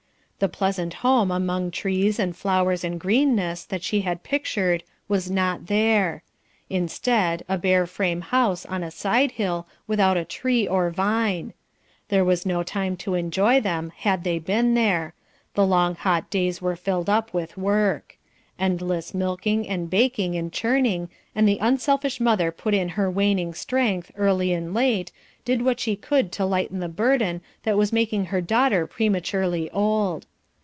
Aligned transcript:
The 0.41 0.49
pleasant 0.49 0.95
home 1.05 1.29
among 1.29 1.69
trees 1.69 2.17
and 2.17 2.35
flowers 2.35 2.83
and 2.83 2.99
greenness 2.99 3.63
that 3.65 3.83
she 3.83 4.01
had 4.01 4.23
pictured 4.23 4.81
was 5.07 5.29
not 5.29 5.67
there; 5.67 6.23
instead, 6.67 7.45
a 7.47 7.59
bare 7.59 7.85
frame 7.85 8.21
house 8.21 8.65
on 8.65 8.81
a 8.81 8.89
side 8.89 9.33
hill 9.33 9.67
without 9.85 10.17
a 10.17 10.25
tree 10.25 10.67
or 10.67 10.89
vine; 10.89 11.53
there 12.07 12.25
was 12.25 12.43
no 12.43 12.63
time 12.63 12.97
to 12.97 13.13
enjoy 13.13 13.61
them 13.61 13.91
had 13.97 14.23
they 14.23 14.39
been 14.39 14.73
there; 14.73 15.13
the 15.53 15.63
long 15.63 15.93
hot 15.93 16.27
days 16.31 16.59
were 16.59 16.75
filled 16.75 17.07
up 17.07 17.31
with 17.35 17.55
work; 17.55 18.17
endless 18.57 19.13
milking 19.13 19.69
and 19.69 19.91
baking 19.91 20.35
and 20.35 20.51
churning, 20.51 21.09
and 21.35 21.47
the 21.47 21.59
unselfish 21.61 22.19
mother 22.19 22.51
put 22.51 22.73
in 22.73 22.89
her 22.89 23.11
waning 23.11 23.53
strength, 23.53 24.11
early 24.17 24.51
and 24.53 24.73
late, 24.73 25.11
did 25.45 25.61
what 25.61 25.79
she 25.79 25.95
could 25.95 26.31
to 26.31 26.45
lighten 26.45 26.79
the 26.79 26.87
burden 26.89 27.41
that 27.61 27.77
was 27.77 27.93
making 27.93 28.25
her 28.25 28.41
daughter 28.41 28.87
prematurely 28.87 29.69
old. 29.69 30.25